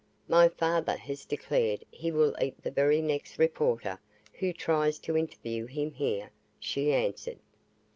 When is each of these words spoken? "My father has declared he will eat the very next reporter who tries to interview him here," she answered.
"My 0.27 0.49
father 0.49 0.97
has 0.97 1.25
declared 1.25 1.85
he 1.91 2.09
will 2.09 2.35
eat 2.41 2.63
the 2.63 2.71
very 2.71 3.03
next 3.03 3.37
reporter 3.37 3.99
who 4.39 4.51
tries 4.51 4.97
to 4.97 5.15
interview 5.15 5.67
him 5.67 5.91
here," 5.91 6.31
she 6.59 6.91
answered. 6.91 7.37